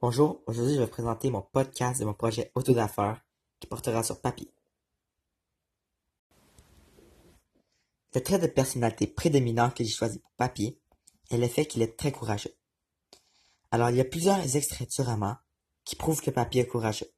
[0.00, 3.20] Bonjour, aujourd'hui je vais présenter mon podcast de mon projet auto d'affaires
[3.58, 4.48] qui portera sur papier.
[8.14, 10.78] Le trait de personnalité prédominant que j'ai choisi pour papier
[11.32, 12.54] est le fait qu'il est très courageux.
[13.72, 15.34] Alors il y a plusieurs extraits du roman
[15.84, 17.10] qui prouvent que papier est courageux.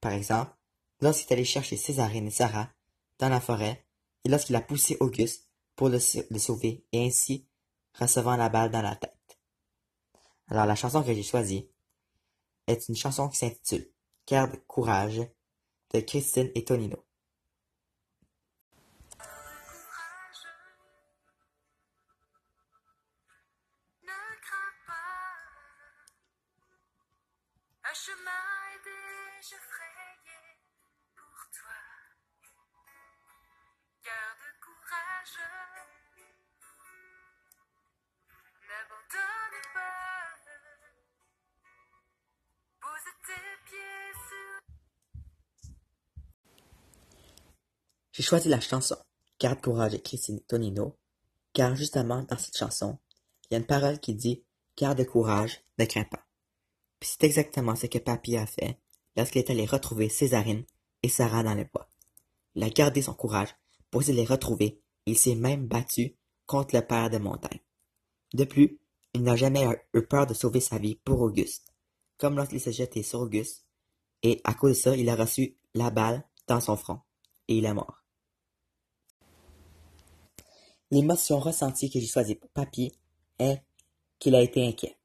[0.00, 0.52] Par exemple,
[1.00, 2.70] lorsqu'il est allé chercher Césarine et Sarah
[3.18, 3.84] dans la forêt
[4.24, 5.98] et lorsqu'il a poussé Auguste pour le,
[6.30, 7.48] le sauver et ainsi
[7.94, 9.40] recevant la balle dans la tête.
[10.46, 11.68] Alors la chanson que j'ai choisie
[12.68, 13.90] est une chanson qui s'intitule
[14.26, 15.20] Garde courage
[15.94, 17.02] de Christine et Tonino.
[48.18, 48.96] J'ai choisi la chanson
[49.38, 50.96] Garde courage de Christine Tonino
[51.52, 52.98] car justement dans cette chanson,
[53.44, 54.42] il y a une parole qui dit
[54.76, 56.26] Garde courage, ne crains pas.
[56.98, 58.76] Puis c'est exactement ce que Papy a fait
[59.16, 60.64] lorsqu'il est allé retrouver Césarine
[61.04, 61.88] et Sarah dans les bois.
[62.56, 63.54] Il a gardé son courage
[63.88, 66.16] pour de les retrouver et il s'est même battu
[66.46, 67.60] contre le père de montagne.
[68.34, 68.80] De plus,
[69.14, 69.64] il n'a jamais
[69.94, 71.72] eu peur de sauver sa vie pour Auguste,
[72.16, 73.64] comme lorsqu'il s'est jeté sur Auguste,
[74.24, 76.98] et à cause de ça, il a reçu la balle dans son front,
[77.46, 77.98] et il est mort.
[80.90, 82.92] L'émotion ressentie que j'ai choisie pour Papy
[83.38, 83.60] est
[84.18, 84.96] qu'il a été inquiet.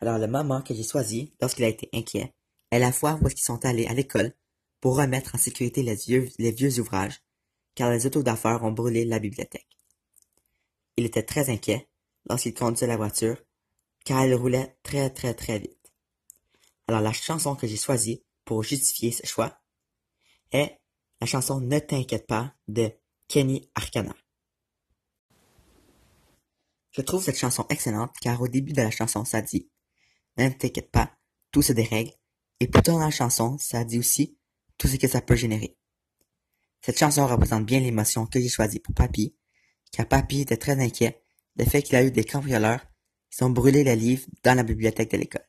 [0.00, 2.32] Alors le moment que j'ai choisi lorsqu'il a été inquiet
[2.70, 4.32] est la fois où ils sont allés à l'école
[4.80, 7.20] pour remettre en sécurité les vieux, les vieux ouvrages,
[7.74, 9.68] car les autos d'affaires ont brûlé la bibliothèque.
[10.96, 11.88] Il était très inquiet
[12.28, 13.36] lorsqu'il conduisait la voiture,
[14.04, 15.92] car elle roulait très très très vite.
[16.86, 19.60] Alors la chanson que j'ai choisie pour justifier ce choix
[20.52, 20.78] est
[21.20, 22.90] la chanson Ne t'inquiète pas de
[23.26, 24.14] Kenny Arcana.
[26.90, 29.70] Je trouve cette chanson excellente car au début de la chanson ça dit
[30.36, 31.12] Ne t'inquiète pas,
[31.52, 32.12] tout se dérègle
[32.60, 34.38] et plus tard dans la chanson ça dit aussi
[34.78, 35.76] tout ce que ça peut générer.
[36.80, 39.36] Cette chanson représente bien l'émotion que j'ai choisie pour Papy,
[39.92, 41.22] car Papy était très inquiet
[41.56, 42.86] du fait qu'il a eu des cambrioleurs
[43.30, 45.46] qui ont brûlé les livres dans la bibliothèque de l'école.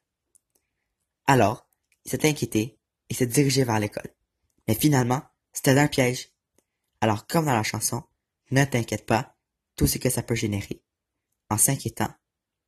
[1.27, 1.69] Alors,
[2.05, 2.79] il s'est inquiété
[3.09, 4.09] et s'est dirigé vers l'école.
[4.67, 5.21] Mais finalement,
[5.53, 6.29] c'était un piège.
[7.01, 8.03] Alors, comme dans la chanson,
[8.51, 9.37] ne t'inquiète pas,
[9.75, 10.81] tout ce que ça peut générer.
[11.49, 12.13] En s'inquiétant,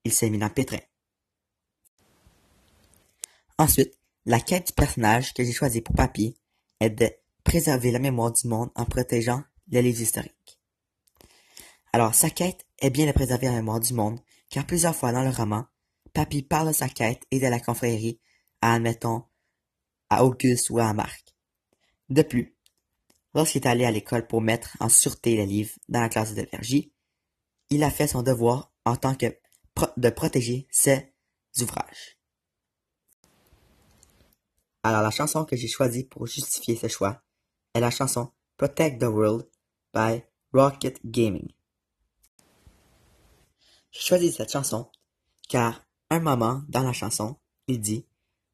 [0.04, 0.80] il s'est mis dans le pétrin.
[3.58, 3.94] Ensuite,
[4.26, 6.36] la quête du personnage que j'ai choisi pour Papy
[6.80, 7.10] est de
[7.44, 10.60] préserver la mémoire du monde en protégeant les livres historiques.
[11.94, 15.24] Alors, sa quête est bien de préserver la mémoire du monde, car plusieurs fois dans
[15.24, 15.66] le roman,
[16.14, 18.20] Papy parle de sa quête et de la confrérie
[18.62, 19.24] à, admettons,
[20.10, 21.36] à Auguste ou à Marc.
[22.10, 22.56] De plus,
[23.34, 26.48] lorsqu'il est allé à l'école pour mettre en sûreté les livres dans la classe de
[26.52, 26.92] Vergy,
[27.70, 29.38] il a fait son devoir en tant que
[29.98, 31.14] de protéger ses
[31.60, 32.18] ouvrages.
[34.84, 37.22] Alors la chanson que j'ai choisie pour justifier ce choix
[37.74, 39.48] est la chanson Protect the World
[39.94, 41.52] by Rocket Gaming.
[43.92, 44.90] J'ai choisi cette chanson
[45.50, 47.38] car un moment dans la chanson,
[47.68, 48.06] il dit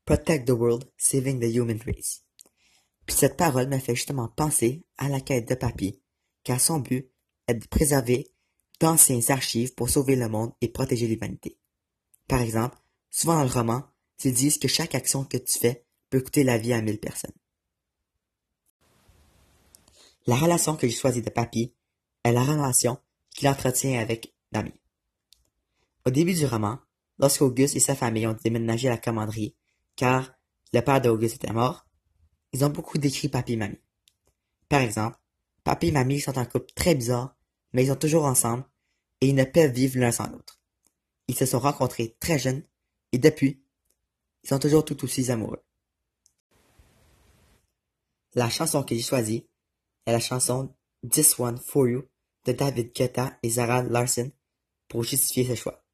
[0.06, 2.24] Protect the world, saving the human race.
[3.06, 6.02] Puis cette parole me fait justement penser à la quête de Papy,
[6.44, 7.12] car son but
[7.48, 8.32] est de préserver
[8.80, 11.58] d'anciens archives pour sauver le monde et protéger l'humanité.
[12.28, 12.78] Par exemple,
[13.10, 13.84] souvent dans le roman,
[14.24, 17.36] ils disent que chaque action que tu fais peut coûter la vie à mille personnes.
[20.26, 21.74] La relation que j'ai choisie de Papy
[22.24, 22.98] est la relation
[23.34, 24.74] qu'il entretient avec Nami.
[26.06, 26.80] Au début du roman,
[27.18, 29.56] lorsqu'Auguste et sa famille ont déménagé à la commanderie,
[29.96, 30.34] car
[30.74, 31.86] le père d'Auguste était mort,
[32.52, 33.80] ils ont beaucoup décrit Papy et Mamie.
[34.68, 35.18] Par exemple,
[35.64, 37.37] Papy et Mamie sont un couple très bizarre,
[37.78, 38.66] mais ils sont toujours ensemble
[39.22, 40.60] et ils ne peuvent vivre l'un sans l'autre.
[41.28, 42.64] Ils se sont rencontrés très jeunes
[43.12, 43.64] et depuis,
[44.44, 45.64] ils sont toujours tout aussi amoureux.
[48.34, 49.48] La chanson que j'ai choisie
[50.08, 50.76] est la chanson
[51.08, 52.06] This One For You
[52.46, 54.32] de David Guetta et Zara Larson
[54.88, 55.86] pour justifier ce choix.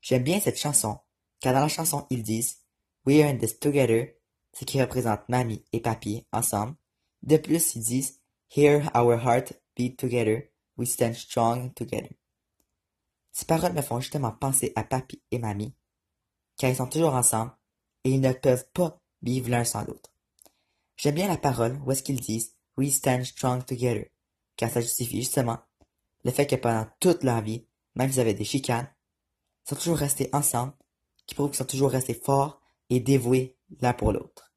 [0.00, 0.98] J'aime bien cette chanson
[1.38, 2.56] car dans la chanson ils disent
[3.06, 4.16] We are in this together,
[4.52, 6.74] ce qui représente mamie et papy ensemble.
[7.22, 8.21] De plus, ils disent
[8.54, 12.10] Hear our heart beat together, we stand strong together.
[13.30, 15.74] Ces paroles me font justement penser à papy et mamie,
[16.58, 17.52] car ils sont toujours ensemble
[18.04, 20.12] et ils ne peuvent pas vivre l'un sans l'autre.
[20.98, 24.10] J'aime bien la parole où est-ce qu'ils disent We stand strong together,
[24.56, 25.60] car ça justifie justement
[26.22, 28.92] le fait que pendant toute leur vie, même s'ils avaient des chicanes,
[29.64, 30.74] sont toujours restés ensemble,
[31.24, 32.60] qui prouve qu'ils sont toujours restés forts
[32.90, 34.51] et dévoués l'un pour l'autre.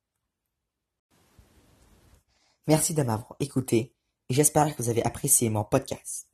[2.68, 3.94] Merci de m'avoir écouté
[4.30, 6.28] et j'espère que vous avez apprécié mon podcast.